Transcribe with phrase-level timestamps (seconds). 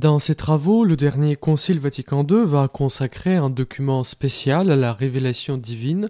[0.00, 4.94] Dans ses travaux, le dernier Concile Vatican II va consacrer un document spécial à la
[4.94, 6.08] révélation divine,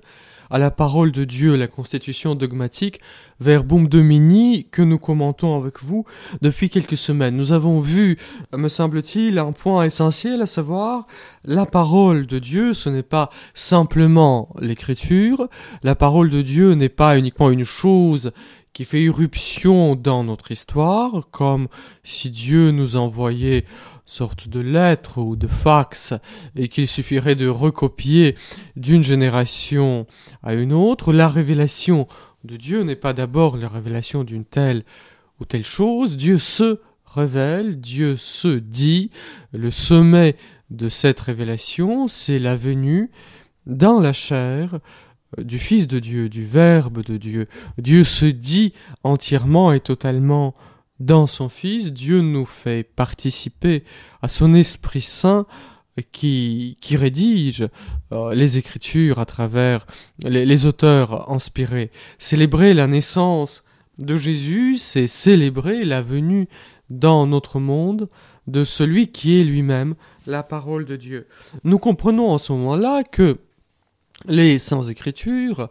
[0.49, 3.01] à la parole de Dieu, la constitution dogmatique,
[3.41, 6.05] Verbum Domini, que nous commentons avec vous
[6.41, 7.35] depuis quelques semaines.
[7.35, 8.17] Nous avons vu,
[8.57, 11.09] me semble-t-il, un point essentiel, à savoir
[11.45, 15.49] la parole de Dieu, ce n'est pas simplement l'écriture,
[15.83, 18.31] la parole de Dieu n'est pas uniquement une chose
[18.73, 21.69] qui fait irruption dans notre histoire, comme
[22.05, 23.65] si Dieu nous envoyait
[24.11, 26.15] sorte de lettre ou de fax
[26.57, 28.35] et qu'il suffirait de recopier
[28.77, 30.07] d'une génération
[30.43, 31.13] à une autre.
[31.13, 32.09] La révélation
[32.45, 34.85] de Dieu n'est pas d'abord la révélation d'une telle
[35.39, 36.17] ou telle chose.
[36.17, 39.11] Dieu se révèle, Dieu se dit.
[39.53, 40.37] Le sommet
[40.71, 43.11] de cette révélation, c'est la venue
[43.67, 44.81] dans la chair
[45.39, 47.47] du Fils de Dieu, du Verbe de Dieu.
[47.79, 48.73] Dieu se dit
[49.05, 50.55] entièrement et totalement
[50.99, 51.93] dans son Fils.
[51.93, 53.85] Dieu nous fait participer
[54.23, 55.47] à son Esprit Saint
[56.13, 57.69] qui, qui rédige
[58.13, 59.87] euh, les Écritures à travers
[60.23, 61.91] les, les auteurs inspirés.
[62.19, 63.65] Célébrer la naissance
[63.99, 66.49] de Jésus, c'est célébrer la venue
[66.89, 68.09] dans notre monde
[68.47, 69.95] de celui qui est lui-même
[70.27, 71.27] la parole de Dieu.
[71.65, 73.39] Nous comprenons en ce moment-là que
[74.27, 75.69] les Saintes Écritures,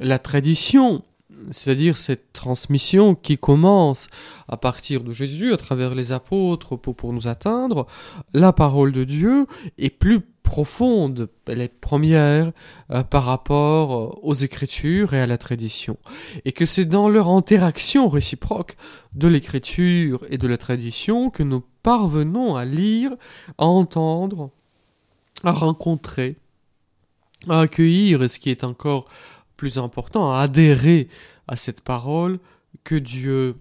[0.00, 1.02] la tradition,
[1.50, 4.08] c'est-à-dire cette transmission qui commence
[4.48, 7.86] à partir de Jésus, à travers les apôtres, pour, nous atteindre,
[8.34, 9.46] la parole de Dieu
[9.78, 12.50] est plus profonde, elle est première
[12.90, 15.96] euh, par rapport euh, aux Écritures et à la tradition.
[16.44, 18.76] Et que c'est dans leur interaction réciproque
[19.14, 23.12] de l'Écriture et de la tradition que nous parvenons à lire,
[23.58, 24.50] à entendre,
[25.44, 26.36] à rencontrer
[27.48, 29.06] à accueillir, et ce qui est encore
[29.56, 31.08] plus important, à adhérer
[31.48, 32.38] à cette parole
[32.84, 33.56] que Dieu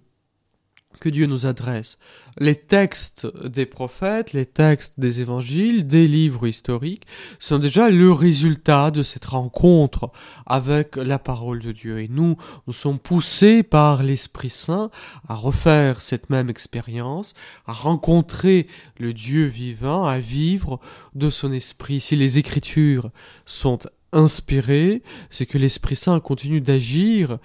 [1.00, 1.98] que Dieu nous adresse.
[2.38, 7.06] Les textes des prophètes, les textes des évangiles, des livres historiques
[7.40, 10.12] sont déjà le résultat de cette rencontre
[10.46, 12.00] avec la parole de Dieu.
[12.00, 12.38] Et nous,
[12.68, 14.90] nous sommes poussés par l'Esprit Saint
[15.28, 17.34] à refaire cette même expérience,
[17.66, 18.68] à rencontrer
[18.98, 20.80] le Dieu vivant, à vivre
[21.16, 22.00] de son esprit.
[22.00, 23.12] Si les Écritures
[23.46, 23.80] sont
[24.12, 27.38] inspirées, c'est que l'Esprit Saint continue d'agir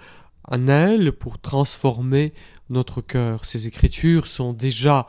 [0.47, 2.33] en elles pour transformer
[2.69, 3.45] notre cœur.
[3.45, 5.07] Ces écritures sont déjà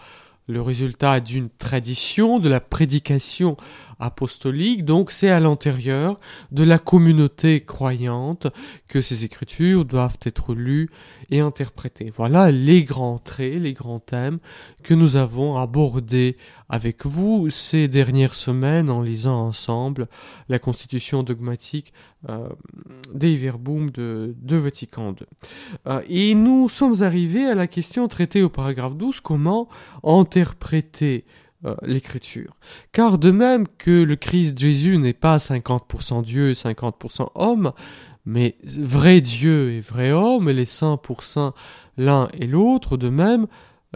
[0.49, 3.57] le résultat d'une tradition, de la prédication
[3.99, 6.19] apostolique, donc c'est à l'intérieur
[6.53, 8.47] de la communauté croyante
[8.89, 10.91] que ces écritures doivent être lues
[11.31, 12.11] et interprétées.
[12.15, 14.39] Voilà les grands traits, les grands thèmes
[14.83, 16.37] que nous avons abordés
[16.69, 20.09] avec vous ces dernières semaines en lisant ensemble
[20.49, 21.93] la constitution dogmatique
[22.29, 22.49] euh,
[23.15, 25.27] des Verbum de, de Vatican II.
[25.87, 29.69] Euh, et nous sommes arrivés à la question traitée au paragraphe 12, comment
[30.03, 31.25] interpréter
[31.67, 32.57] euh, l'écriture.
[32.93, 37.73] Car de même que le Christ Jésus n'est pas 50% Dieu et 50% homme,
[38.25, 41.55] mais vrai Dieu et vrai homme, et les saints pour saints
[41.97, 43.47] l'un et l'autre, de même,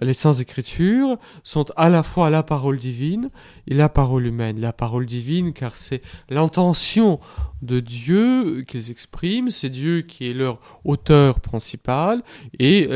[0.03, 3.29] les saintes écritures sont à la fois la parole divine
[3.67, 4.61] et la parole humaine.
[4.61, 7.21] La parole divine car c'est l'intention
[7.61, 12.23] de Dieu qu'ils expriment, c'est Dieu qui est leur auteur principal,
[12.59, 12.89] et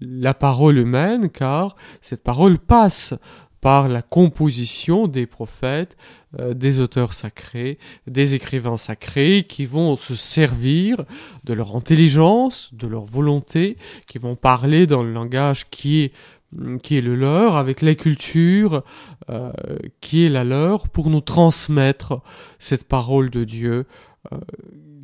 [0.00, 3.14] la parole humaine car cette parole passe
[3.62, 5.96] par la composition des prophètes,
[6.38, 10.98] euh, des auteurs sacrés, des écrivains sacrés qui vont se servir
[11.44, 16.12] de leur intelligence, de leur volonté, qui vont parler dans le langage qui est
[16.82, 18.82] qui est le leur, avec la culture
[19.30, 19.52] euh,
[20.00, 22.20] qui est la leur, pour nous transmettre
[22.58, 23.86] cette parole de Dieu
[24.32, 24.38] euh,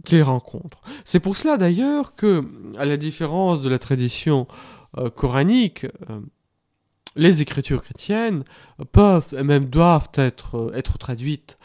[0.04, 0.82] qu'ils rencontrent.
[1.04, 2.44] C'est pour cela d'ailleurs que,
[2.76, 4.46] à la différence de la tradition
[4.98, 5.86] euh, coranique,
[7.16, 8.44] les écritures chrétiennes
[8.92, 11.56] peuvent et même doivent être, être traduites.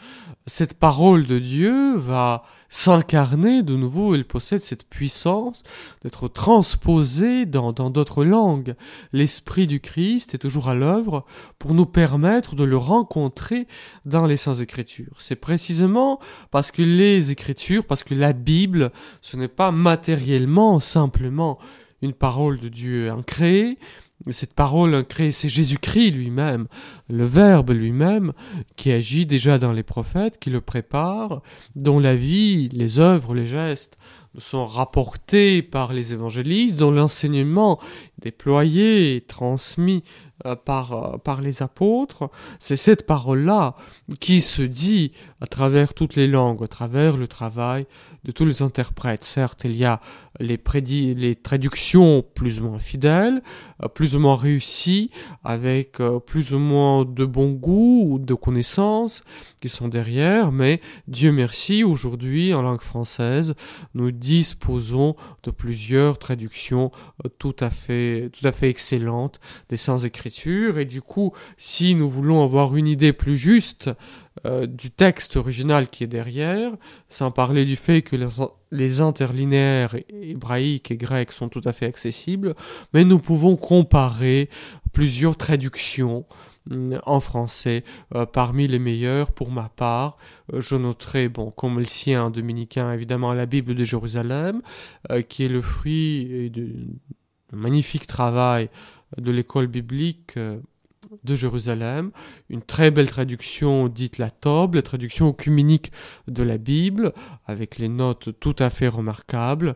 [0.46, 5.62] Cette parole de Dieu va s'incarner de nouveau, elle possède cette puissance
[6.02, 8.74] d'être transposée dans d'autres langues.
[9.12, 11.24] L'Esprit du Christ est toujours à l'œuvre
[11.58, 13.68] pour nous permettre de le rencontrer
[14.04, 15.14] dans les Saintes Écritures.
[15.18, 16.18] C'est précisément
[16.50, 18.90] parce que les Écritures, parce que la Bible,
[19.22, 21.58] ce n'est pas matériellement simplement
[22.02, 23.78] une parole de Dieu incréée,
[24.30, 26.66] cette parole créée, c'est Jésus-Christ lui-même,
[27.08, 28.32] le Verbe lui-même,
[28.76, 31.42] qui agit déjà dans les prophètes, qui le prépare,
[31.76, 33.98] dont la vie, les œuvres, les gestes
[34.38, 37.80] sont rapportés par les évangélistes, dont l'enseignement
[38.24, 40.02] déployé et transmis
[40.46, 42.28] euh, par, euh, par les apôtres,
[42.58, 43.76] c'est cette parole-là
[44.18, 47.86] qui se dit à travers toutes les langues, à travers le travail
[48.24, 49.22] de tous les interprètes.
[49.22, 50.00] Certes, il y a
[50.40, 50.58] les,
[51.14, 53.42] les traductions plus ou moins fidèles,
[53.82, 55.10] euh, plus ou moins réussies,
[55.44, 59.22] avec plus ou moins de bon goût ou de connaissances
[59.62, 63.54] qui sont derrière, mais Dieu merci, aujourd'hui, en langue française,
[63.94, 66.90] nous disposons de plusieurs traductions
[67.38, 70.24] tout à fait, tout à fait excellentes des sans écrits
[70.76, 73.90] et du coup, si nous voulons avoir une idée plus juste
[74.46, 76.72] euh, du texte original qui est derrière,
[77.08, 78.16] sans parler du fait que
[78.72, 82.54] les, interlinéaires hébraïques et grecs sont tout à fait accessibles,
[82.92, 84.48] mais nous pouvons comparer
[84.92, 86.26] plusieurs traductions
[86.70, 87.84] mm, en français.
[88.14, 90.16] Euh, parmi les meilleures, pour ma part,
[90.52, 94.62] euh, je noterai, bon, comme le sien dominicain, évidemment, la Bible de Jérusalem,
[95.28, 96.50] qui est le fruit
[97.54, 98.68] magnifique travail
[99.18, 100.58] de l'école biblique euh,
[101.22, 102.10] de Jérusalem,
[102.48, 105.92] une très belle traduction dite la Tob, la traduction œcuménique
[106.28, 107.12] de la Bible,
[107.46, 109.74] avec les notes tout à fait remarquables.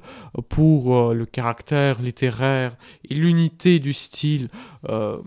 [0.49, 2.77] Pour euh, le caractère littéraire
[3.09, 4.49] et l'unité du style,
[4.89, 5.19] euh,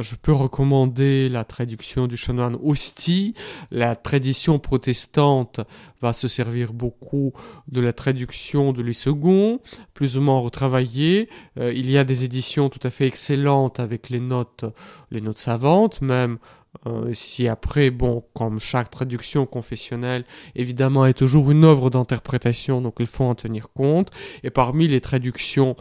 [0.00, 3.34] je peux recommander la traduction du chanoine Ostie.
[3.70, 5.60] La tradition protestante
[6.00, 7.32] va se servir beaucoup
[7.68, 9.58] de la traduction de Louis II,
[9.94, 11.28] plus ou moins retravaillée.
[11.58, 14.64] Euh, il y a des éditions tout à fait excellentes avec les notes,
[15.10, 15.59] les notes savantes,
[16.02, 16.38] même
[16.86, 20.24] euh, si après, bon, comme chaque traduction confessionnelle,
[20.54, 24.10] évidemment, est toujours une œuvre d'interprétation, donc il faut en tenir compte.
[24.44, 25.76] Et parmi les traductions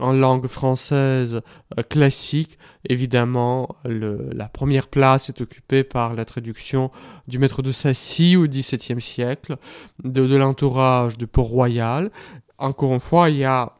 [0.00, 1.40] en langue française
[1.78, 2.58] euh, classique,
[2.88, 6.90] évidemment, le, la première place est occupée par la traduction
[7.28, 9.56] du maître de Sassy au XVIIe siècle,
[10.02, 12.10] de, de l'entourage du Port-Royal.
[12.58, 13.74] Encore une fois, il y a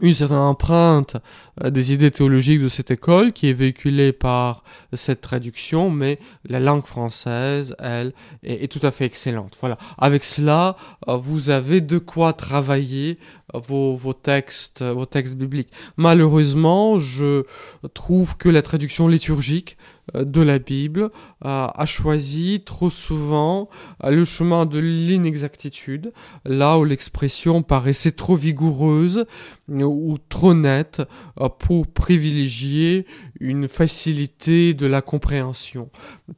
[0.00, 1.16] une certaine empreinte
[1.64, 4.62] euh, des idées théologiques de cette école qui est véhiculée par
[4.92, 8.12] cette traduction, mais la langue française, elle,
[8.42, 9.56] est, tout à fait excellente.
[9.60, 9.76] Voilà.
[9.96, 10.76] Avec cela,
[11.08, 13.18] euh, vous avez de quoi travailler
[13.54, 15.72] euh, vos, vos textes, vos textes bibliques.
[15.96, 17.44] Malheureusement, je
[17.94, 19.76] trouve que la traduction liturgique
[20.14, 21.10] de la Bible
[21.42, 23.68] a choisi trop souvent
[24.04, 26.12] le chemin de l'inexactitude,
[26.44, 29.26] là où l'expression paraissait trop vigoureuse
[29.68, 31.02] ou trop nette
[31.58, 33.06] pour privilégier
[33.40, 35.90] une facilité de la compréhension.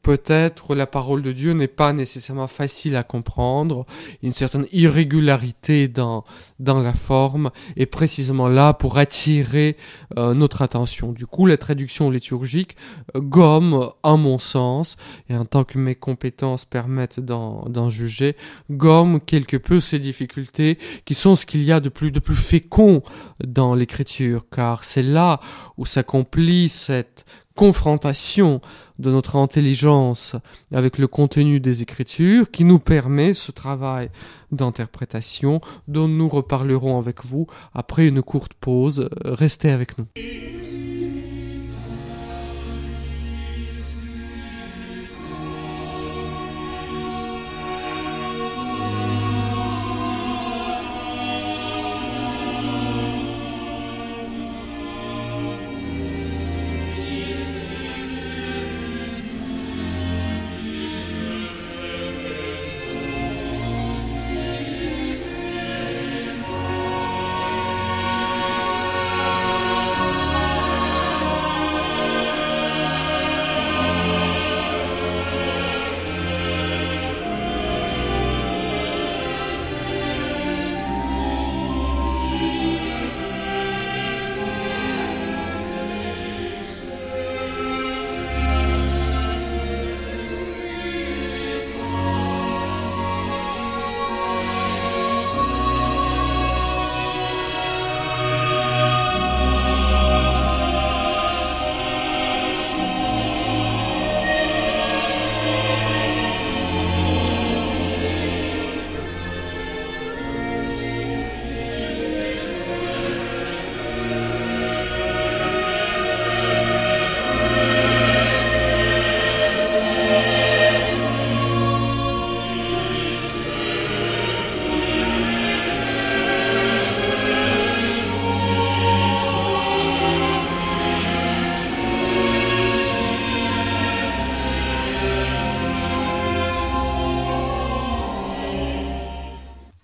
[0.03, 3.87] Peut-être la parole de Dieu n'est pas nécessairement facile à comprendre,
[4.23, 6.25] une certaine irrégularité dans,
[6.59, 9.77] dans la forme est précisément là pour attirer
[10.19, 11.13] euh, notre attention.
[11.13, 12.77] Du coup, la traduction liturgique
[13.17, 14.97] gomme, à mon sens,
[15.29, 18.37] et en tant que mes compétences permettent d'en juger,
[18.71, 22.37] gomme quelque peu ces difficultés qui sont ce qu'il y a de plus, de plus
[22.37, 23.03] fécond
[23.45, 25.41] dans l'écriture, car c'est là
[25.77, 28.61] où s'accomplit cette confrontation
[28.99, 30.35] de notre intelligence
[30.73, 34.11] avec le contenu des Écritures qui nous permet ce travail
[34.51, 39.09] d'interprétation dont nous reparlerons avec vous après une courte pause.
[39.25, 40.07] Restez avec nous.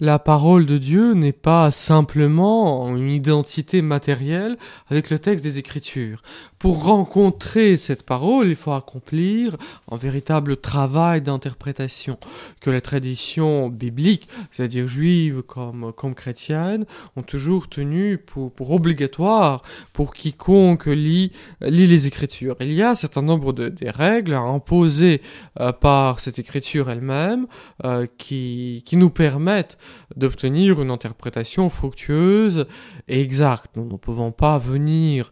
[0.06, 4.56] La parole de Dieu n'est pas simplement une identité matérielle
[4.88, 6.22] avec le texte des Écritures.
[6.66, 9.56] Pour rencontrer cette parole, il faut accomplir
[9.88, 12.18] un véritable travail d'interprétation
[12.60, 19.62] que la tradition biblique, c'est-à-dire juive comme, comme chrétienne, ont toujours tenu pour, pour obligatoire
[19.92, 21.30] pour quiconque lit,
[21.60, 22.56] lit les Écritures.
[22.58, 25.22] Il y a un certain nombre de, règles imposées
[25.60, 27.46] euh, par cette Écriture elle-même
[27.84, 29.78] euh, qui, qui nous permettent
[30.16, 32.66] d'obtenir une interprétation fructueuse
[33.08, 33.76] et exacte.
[33.76, 35.30] Nous ne pouvons pas venir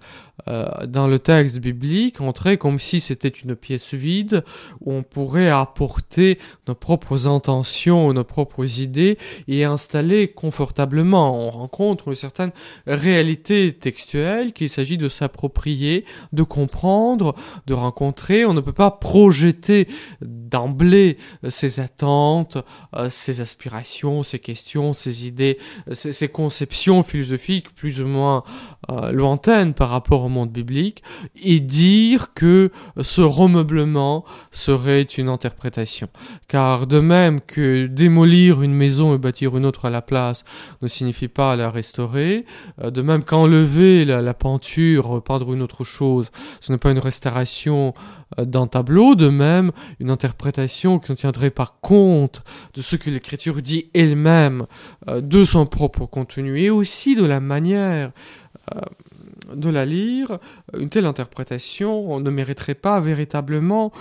[0.49, 4.45] euh, dans le texte biblique entrer comme si c'était une pièce vide
[4.81, 11.47] où on pourrait apporter nos propres intentions, nos propres idées et installer confortablement.
[11.47, 12.51] On rencontre une certaine
[12.87, 17.35] réalité textuelle qu'il s'agit de s'approprier, de comprendre,
[17.67, 18.45] de rencontrer.
[18.45, 19.87] On ne peut pas projeter
[20.21, 21.17] d'emblée
[21.49, 22.59] ses attentes,
[22.97, 25.59] euh, ses aspirations, ses questions, ses idées,
[25.93, 28.43] ses, conceptions philosophiques plus ou moins
[28.91, 31.03] euh, lointaines par rapport au monde biblique
[31.43, 36.09] et dire que ce remeublement serait une interprétation.
[36.49, 40.45] Car de même que démolir une maison et bâtir une autre à la place
[40.83, 42.45] ne signifie pas la restaurer,
[42.83, 46.99] euh, de même qu'enlever la, la peinture, repeindre une autre chose, ce n'est pas une
[46.99, 47.95] restauration
[48.39, 52.43] euh, d'un tableau, de même une interprétation qui ne tiendrait pas compte
[52.75, 54.64] de ce que l'écriture dit elle-même
[55.09, 58.13] euh, de son propre contenu et aussi de la manière
[59.53, 60.39] de la lire,
[60.79, 63.93] une telle interprétation ne mériterait pas véritablement,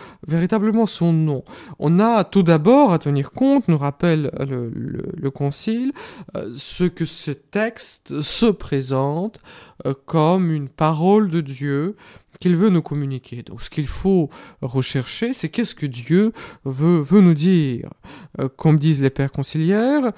[0.85, 1.43] son nom.
[1.79, 5.93] On a tout d'abord à tenir compte, nous rappelle le, Concile,
[6.37, 9.39] euh, ce que ce texte se présente
[9.87, 11.95] euh, comme une parole de Dieu
[12.39, 13.41] qu'il veut nous communiquer.
[13.41, 14.29] Donc ce qu'il faut
[14.61, 16.33] rechercher, c'est qu'est-ce que Dieu
[16.65, 17.89] veut, nous dire.
[18.41, 20.11] Euh, comme disent les pères conciliaires,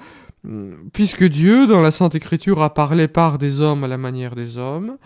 [0.92, 4.58] Puisque Dieu, dans la Sainte Écriture, a parlé par des hommes à la manière des
[4.58, 4.96] hommes,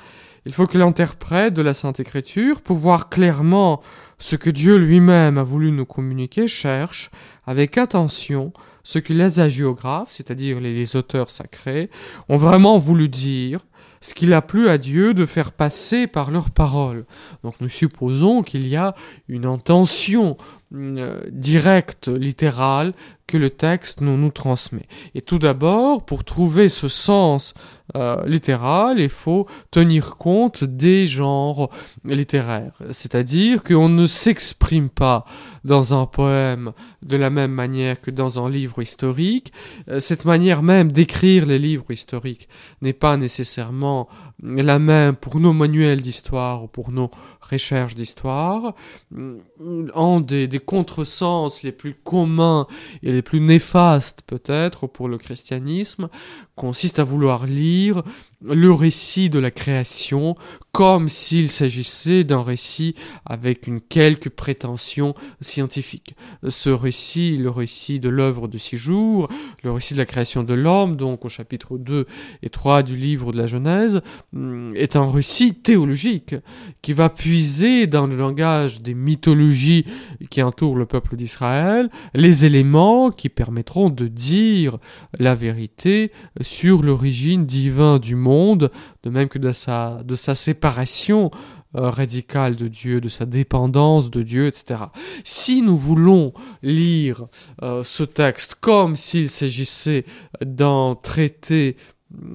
[0.47, 3.82] il faut que l'interprète de la Sainte Écriture, pour voir clairement
[4.18, 7.11] ce que Dieu lui-même a voulu nous communiquer, cherche
[7.47, 11.90] avec attention ce que les agiographes, c'est-à-dire les, auteurs sacrés,
[12.28, 13.61] ont vraiment voulu dire,
[14.00, 17.04] ce qu'il a plu à Dieu de faire passer par leurs paroles.
[17.44, 18.94] Donc nous supposons qu'il y a
[19.28, 20.38] une intention
[20.72, 22.92] directe, littérale,
[23.30, 24.86] que le texte nous, nous transmet.
[25.14, 27.54] Et tout d'abord, pour trouver ce sens
[27.96, 31.70] euh, littéral, il faut tenir compte des genres
[32.04, 32.74] littéraires.
[32.90, 35.24] C'est-à-dire qu'on ne s'exprime pas
[35.64, 36.72] dans un poème
[37.02, 39.52] de la même manière que dans un livre historique.
[39.88, 42.48] Euh, cette manière même d'écrire les livres historiques
[42.82, 44.08] n'est pas nécessairement
[44.42, 48.75] la même pour nos manuels d'histoire ou pour nos recherches d'histoire.
[49.14, 52.66] Un des, des contresens les plus communs
[53.02, 56.09] et les plus néfastes peut-être pour le christianisme
[56.54, 58.02] consiste à vouloir lire
[58.42, 60.37] le récit de la création
[60.73, 62.94] comme s'il s'agissait d'un récit
[63.26, 66.14] avec une quelque prétention scientifique.
[66.49, 69.28] Ce récit, le récit de l'œuvre de six jours,
[69.64, 72.06] le récit de la création de l'homme, donc au chapitre 2
[72.42, 74.00] et 3 du livre de la Genèse,
[74.32, 76.37] mm, est un récit théologique
[76.82, 79.85] qui va puiser dans le langage des mythologies
[80.30, 84.78] qui entourent le peuple d'Israël les éléments qui permettront de dire
[85.18, 91.30] la vérité sur l'origine divine du monde, de même que de sa, de sa séparation
[91.76, 94.80] euh, radicale de Dieu, de sa dépendance de Dieu, etc.
[95.25, 96.32] Si nous voulons
[96.62, 97.26] lire
[97.62, 100.04] euh, ce texte comme s'il s'agissait
[100.44, 101.76] d'un traité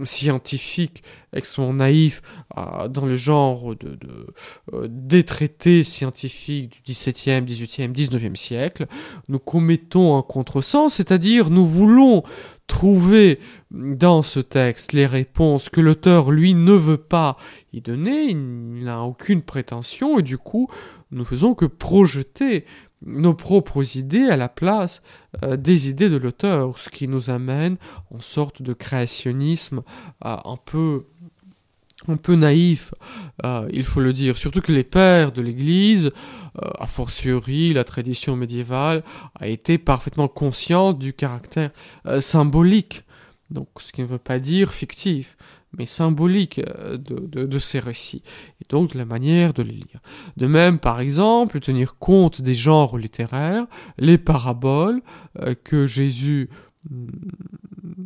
[0.03, 1.03] scientifique
[1.33, 2.21] extrêmement naïf
[2.57, 4.27] euh, dans le genre de, de
[4.73, 8.85] euh, des traités scientifiques du XVIIe, XVIIIe, XIXe siècle,
[9.27, 12.23] nous commettons un contresens, c'est-à-dire nous voulons
[12.67, 13.39] trouver
[13.71, 17.37] dans ce texte les réponses que l'auteur, lui, ne veut pas
[17.73, 20.67] y donner, il n'a aucune prétention, et du coup,
[21.11, 22.65] nous faisons que projeter
[23.03, 25.01] nos propres idées à la place
[25.43, 27.77] euh, des idées de l'auteur, ce qui nous amène
[28.11, 29.83] en sorte de créationnisme
[30.25, 31.05] euh, un peu
[32.07, 32.93] un peu naïf,
[33.45, 36.11] euh, il faut le dire, surtout que les pères de l'Église,
[36.77, 39.03] a fortiori la tradition médiévale,
[39.39, 41.71] a été parfaitement consciente du caractère
[42.19, 43.03] symbolique,
[43.49, 45.35] donc ce qui ne veut pas dire fictif,
[45.77, 48.23] mais symbolique euh, de, ces récits,
[48.61, 50.01] et donc de la manière de les lire.
[50.37, 53.65] De même, par exemple, tenir compte des genres littéraires,
[53.97, 55.01] les paraboles
[55.41, 56.49] euh, que Jésus
[56.89, 57.07] mm,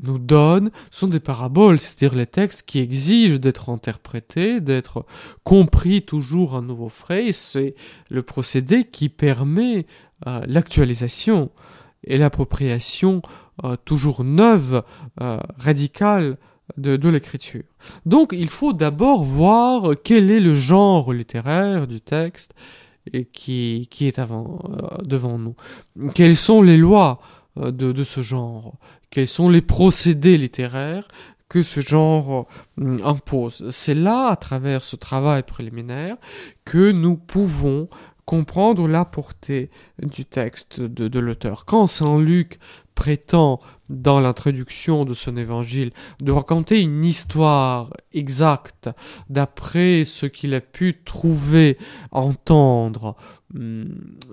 [0.03, 5.05] nous donne sont des paraboles, c'est-à-dire les textes qui exigent d'être interprétés, d'être
[5.43, 7.75] compris toujours à nouveau frais, et c'est
[8.09, 9.85] le procédé qui permet
[10.27, 11.51] euh, l'actualisation
[12.05, 13.21] et l'appropriation
[13.83, 14.83] toujours neuve,
[15.57, 16.37] radicale
[16.77, 17.63] de, l'écriture.
[18.05, 22.53] Donc il faut d'abord voir quel est le genre littéraire du texte
[23.33, 24.59] qui, qui est avant,
[25.03, 25.55] devant nous.
[26.13, 27.19] Quelles sont les lois
[27.55, 28.77] de, de ce genre?
[29.09, 31.07] Quels sont les procédés littéraires
[31.47, 32.47] que ce genre
[32.79, 33.67] euh, impose?
[33.69, 36.17] C'est là, à travers ce travail préliminaire,
[36.63, 37.89] que nous pouvons
[38.29, 39.71] comprendre la portée
[40.03, 41.65] du texte de, l'auteur.
[41.65, 42.59] Quand Saint Luc
[42.93, 43.59] prétend,
[43.89, 45.89] dans l'introduction de son évangile,
[46.21, 48.87] de raconter une histoire exacte
[49.31, 51.79] d'après ce qu'il a pu trouver,
[52.11, 53.15] entendre,
[53.55, 53.85] hmm,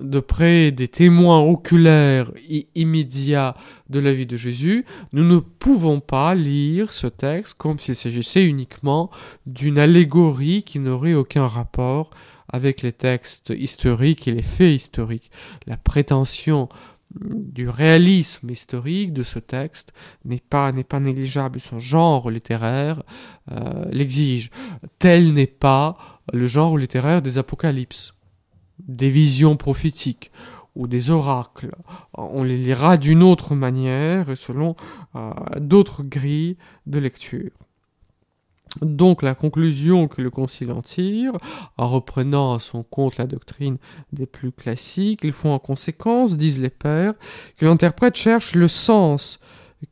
[0.03, 2.31] de près des témoins oculaires
[2.75, 3.55] immédiats
[3.89, 4.85] de la vie de Jésus,
[5.15, 9.09] nous ne pouvons pas lire ce texte comme s'il s'agissait uniquement
[9.47, 12.11] d'une allégorie qui n'aurait aucun rapport
[12.49, 15.31] avec les textes historiques et les faits historiques.
[15.67, 16.69] La prétention
[17.21, 19.93] du réalisme historique de ce texte
[20.25, 21.61] n'est pas, n'est pas négligeable.
[21.61, 23.03] Son genre littéraire
[23.53, 24.51] euh, l'exige.
[24.99, 25.97] Tel n'est pas
[26.33, 28.15] le genre littéraire des apocalypses,
[28.87, 30.31] des visions prophétiques
[30.75, 31.75] ou des oracles.
[32.15, 34.77] On les lira d'une autre manière selon
[35.15, 37.51] euh, d'autres grilles de lecture.
[38.83, 41.33] Donc la conclusion que le Concile en tire,
[41.79, 43.79] en reprenant à son compte la doctrine
[44.13, 47.15] des plus classiques, il faut en conséquence, disent les pères,
[47.57, 49.39] que l'interprète cherche le sens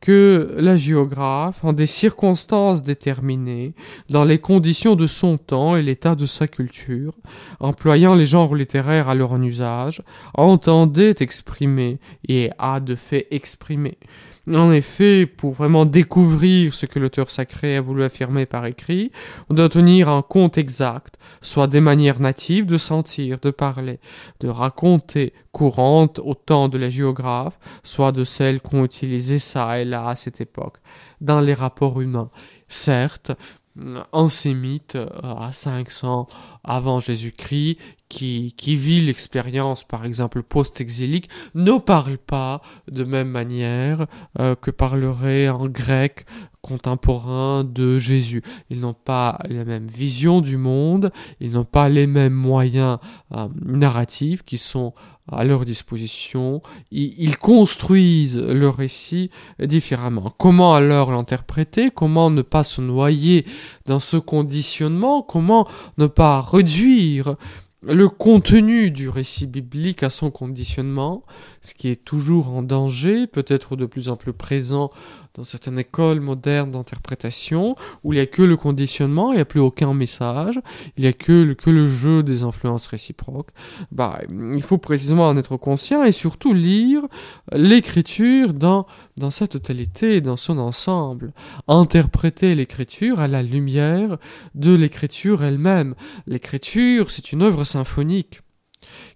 [0.01, 3.73] que la géographe, en des circonstances déterminées,
[4.09, 7.13] dans les conditions de son temps et l'état de sa culture,
[7.59, 10.01] employant les genres littéraires à leur usage,
[10.33, 13.97] entendait exprimer et a de fait exprimé.
[14.53, 19.11] En effet, pour vraiment découvrir ce que l'auteur sacré a voulu affirmer par écrit,
[19.49, 23.99] on doit tenir un compte exact, soit des manières natives de sentir, de parler,
[24.41, 29.85] de raconter, courantes au temps de la géographe, soit de celles qu'ont utilisées ça et
[29.85, 30.77] là à cette époque,
[31.21, 32.29] dans les rapports humains.
[32.67, 33.31] Certes,
[34.13, 36.27] un sémite euh, à 500
[36.63, 37.77] avant Jésus-Christ
[38.15, 44.05] qui, vit l'expérience par exemple post-exilique ne parle pas de même manière
[44.39, 46.25] euh, que parlerait un grec
[46.61, 48.41] contemporain de Jésus.
[48.69, 52.97] Ils n'ont pas la même vision du monde, ils n'ont pas les mêmes moyens
[53.35, 54.93] euh, narratifs qui sont
[55.31, 60.31] à leur disposition, ils construisent le récit différemment.
[60.37, 61.89] Comment alors l'interpréter?
[61.89, 63.43] Comment ne pas se noyer
[63.87, 65.23] dans ce conditionnement?
[65.23, 67.33] Comment ne pas réduire
[67.87, 71.23] le contenu du récit biblique à son conditionnement,
[71.61, 74.89] ce qui est toujours en danger, peut-être de plus en plus présent
[75.35, 79.45] dans certaines écoles modernes d'interprétation, où il n'y a que le conditionnement, il n'y a
[79.45, 80.59] plus aucun message,
[80.97, 83.49] il n'y a que le, que le jeu des influences réciproques,
[83.91, 87.01] bah, il faut précisément en être conscient et surtout lire
[87.53, 91.33] l'écriture dans, dans sa totalité, dans son ensemble.
[91.67, 94.17] Interpréter l'écriture à la lumière
[94.55, 95.95] de l'écriture elle-même.
[96.27, 98.41] L'écriture, c'est une œuvre symphonique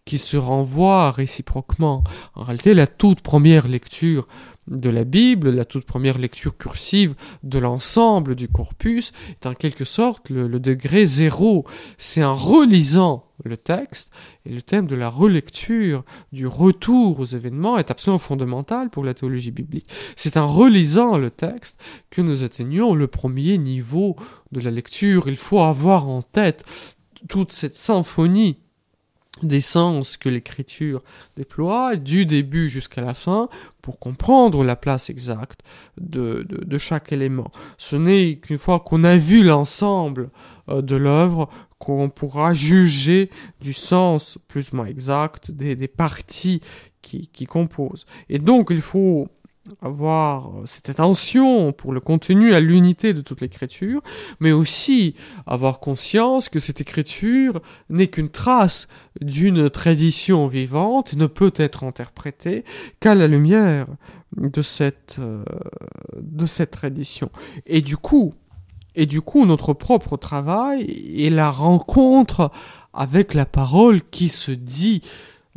[0.05, 2.03] qui se renvoie réciproquement.
[2.35, 4.27] En réalité, la toute première lecture
[4.69, 9.83] de la Bible, la toute première lecture cursive de l'ensemble du corpus, est en quelque
[9.83, 11.65] sorte le, degré zéro.
[11.97, 14.11] C'est en relisant le texte,
[14.45, 19.13] et le thème de la relecture, du retour aux événements est absolument fondamental pour la
[19.13, 19.87] théologie biblique.
[20.15, 24.15] C'est en relisant le texte que nous atteignons le premier niveau
[24.51, 25.27] de la lecture.
[25.27, 26.65] Il faut avoir en tête
[27.27, 28.57] toute cette symphonie
[29.43, 31.01] des sens que l'écriture
[31.35, 33.49] déploie, du début jusqu'à la fin,
[33.81, 35.61] pour comprendre la place exacte
[35.99, 37.51] de, de, chaque élément.
[37.77, 40.29] Ce n'est qu'une fois qu'on a vu l'ensemble
[40.69, 43.29] euh, de l'œuvre qu'on pourra juger
[43.61, 46.61] du sens plus ou moins exact des, des parties
[47.01, 48.05] qui, qui composent.
[48.29, 49.27] Et donc il faut
[49.81, 54.01] avoir euh, cette attention pour le contenu à l'unité de toute l'écriture,
[54.39, 58.87] mais aussi avoir conscience que cette écriture n'est qu'une trace
[59.21, 62.63] d'une tradition vivante et ne peut être interprétée
[62.99, 63.87] qu'à la lumière
[64.37, 65.43] de cette, euh,
[66.19, 67.29] de cette tradition.
[67.65, 68.33] Et du coup,
[68.95, 70.83] et du coup, notre propre travail
[71.17, 72.51] est la rencontre
[72.93, 75.01] avec la parole qui se dit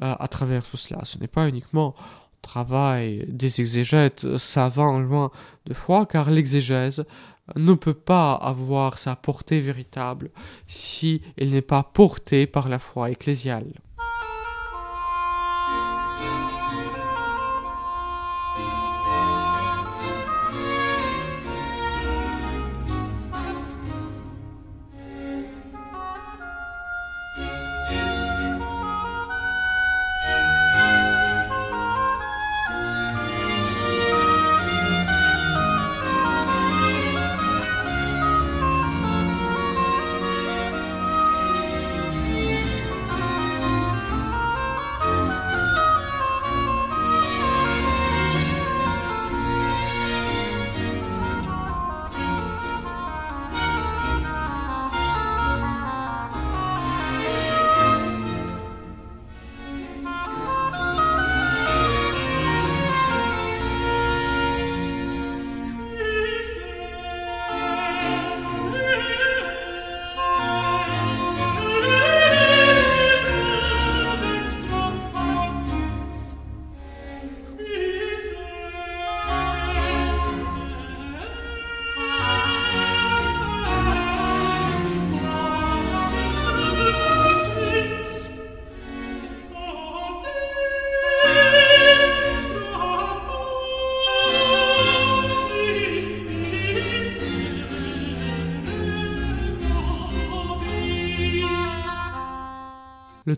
[0.02, 1.00] euh, à travers tout cela.
[1.04, 1.94] Ce n'est pas uniquement
[2.42, 5.30] travail des exégètes savants loin
[5.66, 7.04] de foi, car l'exégèse
[7.56, 10.30] ne peut pas avoir sa portée véritable
[10.66, 13.72] si elle n'est pas portée par la foi ecclésiale.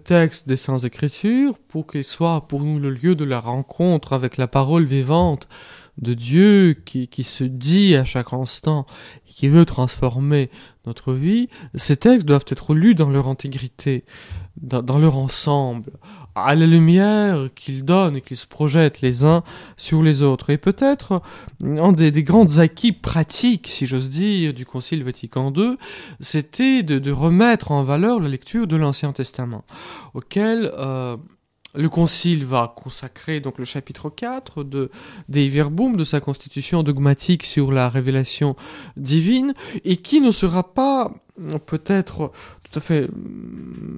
[0.04, 4.36] Texte des Saintes Écritures pour qu'il soit pour nous le lieu de la rencontre avec
[4.36, 5.48] la parole vivante
[5.98, 8.86] de Dieu qui, qui se dit à chaque instant
[9.28, 10.50] et qui veut transformer
[10.86, 14.04] notre vie, ces textes doivent être lus dans leur intégrité,
[14.60, 15.90] dans, leur ensemble,
[16.34, 19.42] à la lumière qu'ils donnent et qu'ils se projettent les uns
[19.76, 20.50] sur les autres.
[20.50, 21.22] Et peut-être
[21.62, 25.76] un des, des grands acquis pratiques, si j'ose dire, du Concile Vatican II,
[26.20, 29.64] c'était de, de, remettre en valeur la lecture de l'Ancien Testament,
[30.14, 31.16] auquel euh,
[31.74, 34.90] le Concile va consacrer donc le chapitre 4 de
[35.28, 38.56] des Verbum de sa constitution dogmatique sur la révélation
[38.96, 41.12] divine et qui ne sera pas
[41.66, 42.30] peut-être
[42.62, 43.08] tout à fait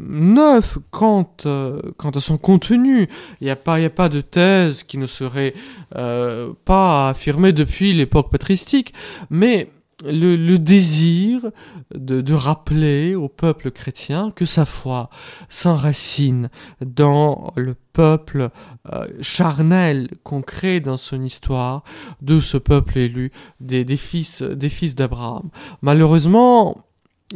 [0.09, 3.09] neuf quant, euh, quant à son contenu.
[3.41, 5.55] Il n'y a, pas, pas de thèse qui ne serait
[5.97, 8.95] euh, pas affirmée depuis l'époque patristique,
[9.31, 9.71] mais
[10.05, 11.51] le, désir
[11.95, 15.09] de, rappeler au peuple chrétien que sa foi
[15.49, 16.51] s'enracine
[16.85, 18.51] dans le peuple
[18.93, 21.83] euh, charnel qu'on crée dans son histoire
[22.21, 25.49] de ce peuple élu des, fils des fils d'Abraham.
[25.81, 26.85] Malheureusement,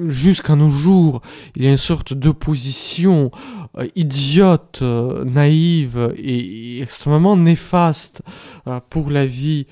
[0.06, 1.22] jusqu'à nos jours,
[1.56, 3.30] il y a une sorte d'opposition
[3.78, 8.20] euh, idiote, euh, naïve et, et, extrêmement néfaste
[8.90, 9.66] pour la vie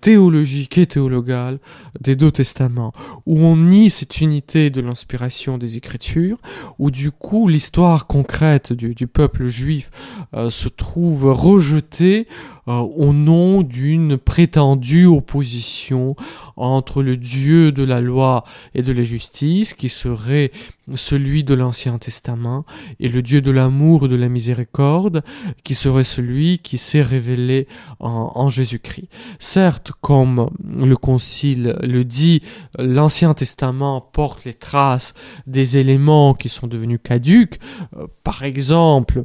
[0.00, 1.58] théologique et théologale
[2.00, 2.92] des deux testaments,
[3.26, 6.38] où on nie cette unité de l'inspiration des Écritures,
[6.78, 9.90] où du coup l'histoire concrète du, peuple juif
[10.34, 12.26] euh, se trouve rejetée
[12.66, 16.16] au nom d'une prétendue opposition
[16.56, 20.50] entre le Dieu de la loi et de la justice, qui serait
[20.94, 22.64] celui de l'Ancien Testament,
[23.00, 25.22] et le Dieu de l'amour et de la miséricorde,
[25.64, 27.68] qui serait celui qui s'est révélé
[28.00, 29.08] en, Jésus-Christ.
[29.38, 32.42] Certes, comme le Concile le dit,
[32.78, 35.14] l'Ancien Testament porte les traces
[35.46, 37.58] des éléments qui sont devenus caduques,
[37.96, 39.24] euh, par exemple,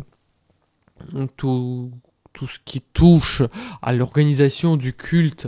[1.37, 1.91] tout
[2.33, 3.43] tout ce qui touche
[3.81, 5.47] à l'organisation du culte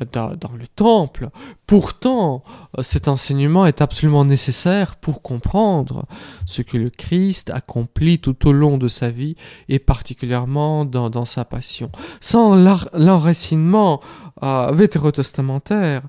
[0.00, 1.30] euh, dans, le temple.
[1.66, 2.42] Pourtant,
[2.78, 6.04] euh, cet enseignement est absolument nécessaire pour comprendre
[6.44, 9.36] ce que le Christ accomplit tout au long de sa vie
[9.68, 11.90] et particulièrement dans, sa passion.
[12.20, 12.54] Sans
[12.92, 14.00] l'enracinement
[14.42, 16.02] euh, vétérotestamentaire,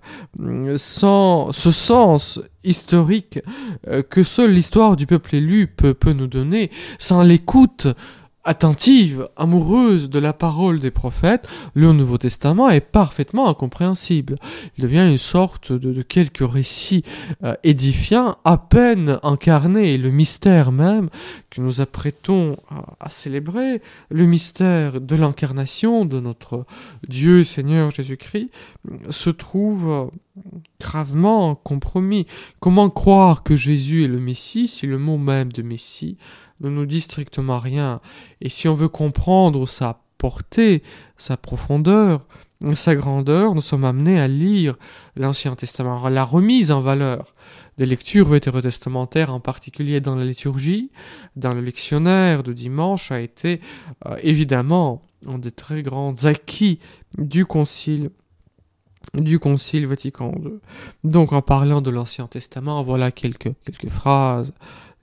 [0.77, 3.39] sans ce sens historique
[3.87, 7.87] euh, que seule l'histoire du peuple élu peut nous donner, sans l'écoute
[8.47, 14.37] attentive, amoureuse de la parole des prophètes, le Nouveau Testament est parfaitement incompréhensible.
[14.77, 17.03] Il devient une sorte de, de quelques récits
[17.43, 21.09] euh, édifiants, à peine incarnés, le mystère même
[21.49, 26.65] que nous apprêtons à, à célébrer, le mystère de l'incarnation de notre
[27.07, 28.49] Dieu et Seigneur Jésus-Christ,
[29.09, 30.09] se trouve
[30.79, 32.25] gravement compromis.
[32.59, 36.17] Comment croire que Jésus est le Messie si le mot même de Messie
[36.61, 38.01] ne nous dit strictement rien.
[38.41, 40.83] Et si on veut comprendre sa portée,
[41.17, 42.25] sa profondeur,
[42.73, 44.75] sa grandeur, nous sommes amenés à lire
[45.15, 47.35] l'Ancien Testament, la remise en valeur
[47.77, 50.89] des lectures vétérotestamentaires, en particulier dans la liturgie,
[51.35, 53.61] dans le lectionnaire de dimanche, a été
[54.07, 56.79] euh, évidemment un des très grands acquis
[57.17, 58.09] du Concile
[59.13, 60.59] du Concile Vatican II.
[61.03, 64.53] Donc en parlant de l'Ancien Testament, voilà quelques, quelques phrases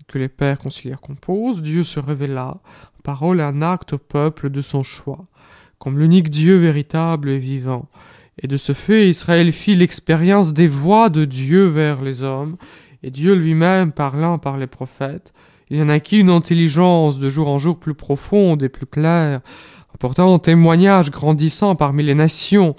[0.09, 2.61] que les pères conciliaires composent, Dieu se révéla,
[3.03, 5.27] parole et un acte au peuple de son choix,
[5.79, 7.89] comme l'unique Dieu véritable et vivant.
[8.43, 12.57] Et de ce fait, Israël fit l'expérience des voix de Dieu vers les hommes,
[13.03, 15.33] et Dieu lui-même parlant par les prophètes,
[15.71, 19.41] il en acquit une intelligence de jour en jour plus profonde et plus claire,
[19.95, 22.75] apportant un témoignage grandissant parmi les nations,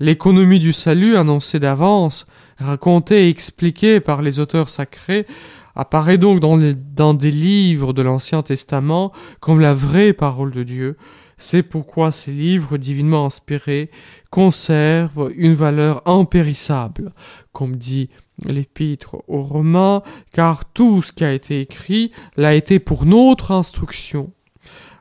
[0.00, 2.26] l'économie du salut annoncée d'avance,
[2.58, 5.26] racontée et expliquée par les auteurs sacrés,
[5.74, 10.62] apparaît donc dans, les, dans des livres de l'Ancien Testament comme la vraie parole de
[10.62, 10.96] Dieu.
[11.36, 13.90] C'est pourquoi ces livres divinement inspirés
[14.30, 17.12] conservent une valeur impérissable,
[17.52, 18.08] comme dit
[18.44, 24.32] l'épître aux Romains, car tout ce qui a été écrit l'a été pour notre instruction,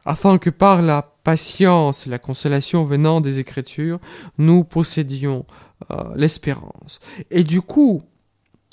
[0.06, 4.00] afin que par la patience et la consolation venant des Écritures,
[4.38, 5.46] nous possédions
[5.92, 7.00] euh, l'espérance.
[7.32, 8.04] Et du coup,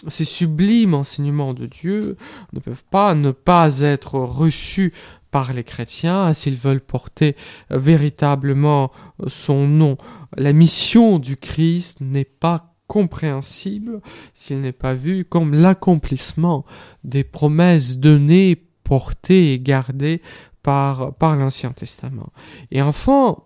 [0.09, 2.17] ces sublimes enseignements de Dieu
[2.53, 4.93] ne peuvent pas ne pas être reçus
[5.31, 7.37] par les chrétiens s'ils veulent porter
[7.71, 8.91] véritablement
[9.27, 9.97] son nom.
[10.37, 14.01] La mission du Christ n'est pas compréhensible
[14.35, 16.65] s'il n'est pas vu comme l'accomplissement
[17.05, 20.21] des promesses données, portées et gardées
[20.65, 22.33] par, par l'Ancien Testament.
[22.73, 23.37] Et enfin,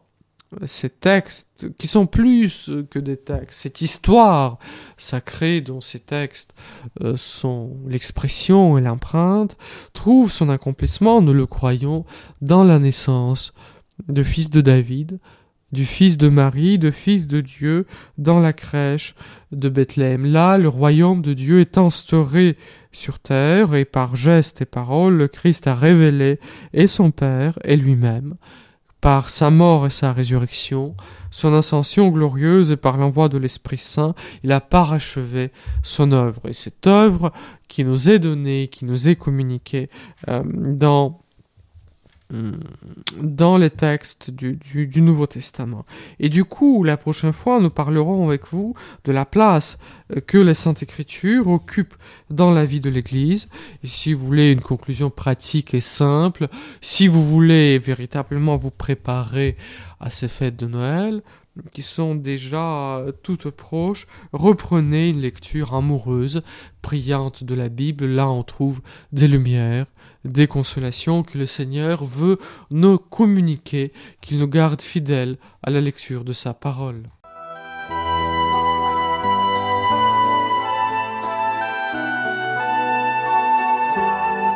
[0.66, 4.58] ces textes, qui sont plus que des textes, cette histoire
[4.96, 6.52] sacrée dont ces textes
[7.02, 9.56] euh, sont l'expression et l'empreinte,
[9.92, 12.04] trouve son accomplissement, nous le croyons,
[12.42, 13.52] dans la naissance
[14.08, 15.18] de fils de David,
[15.74, 17.86] du Fils de Marie, de Fils de Dieu,
[18.16, 19.14] dans la crèche
[19.52, 20.24] de Bethléem.
[20.24, 22.56] Là, le royaume de Dieu est instauré
[22.92, 26.38] sur terre, et par gestes et paroles, le Christ a révélé
[26.72, 28.36] et son Père et lui-même.
[29.04, 30.96] Par sa mort et sa résurrection,
[31.30, 36.48] son ascension glorieuse et par l'envoi de l'Esprit Saint, il a parachevé son œuvre.
[36.48, 37.30] Et cette œuvre
[37.68, 39.90] qui nous est donnée, qui nous est communiquée
[40.30, 41.20] euh, dans
[43.20, 45.84] dans les textes du, Nouveau Testament.
[46.18, 49.78] Et du coup, la prochaine fois, nous parlerons avec vous de la place
[50.12, 51.94] euh, que les Saintes Écritures occupent
[52.30, 53.48] dans la vie de l'Église.
[53.82, 56.48] Et si vous voulez une conclusion pratique et simple,
[56.80, 59.56] si vous voulez véritablement vous préparer
[60.00, 61.22] à ces fêtes de Noël,
[61.72, 66.42] qui sont déjà toutes proches, reprenez une lecture amoureuse,
[66.82, 68.06] brillante de la Bible.
[68.06, 68.80] Là, on trouve
[69.12, 69.86] des lumières,
[70.24, 72.38] des consolations que le Seigneur veut
[72.70, 77.04] nous communiquer, qu'il nous garde fidèles à la lecture de sa parole.